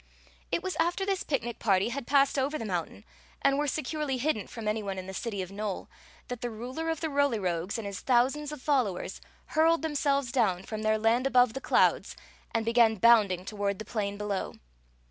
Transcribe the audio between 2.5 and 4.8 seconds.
the mountain, and were securely hidden from